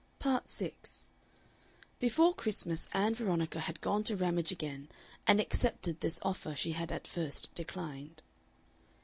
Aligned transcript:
Part 0.17 0.49
6 0.49 1.11
Before 1.99 2.33
Christmas 2.33 2.87
Ann 2.91 3.13
Veronica 3.13 3.59
had 3.59 3.81
gone 3.81 4.03
to 4.05 4.15
Ramage 4.17 4.51
again 4.51 4.89
and 5.27 5.39
accepted 5.39 6.01
this 6.01 6.19
offer 6.23 6.55
she 6.55 6.71
had 6.71 6.91
at 6.91 7.05
first 7.05 7.53
declined. 7.53 8.23